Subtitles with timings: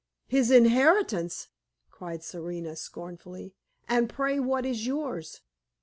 [0.25, 1.49] "His inheritance!"
[1.91, 3.53] cried Serena, scornfully;
[3.87, 5.41] "and, pray, what is yours?